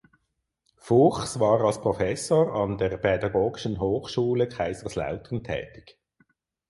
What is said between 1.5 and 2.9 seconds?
als Professor an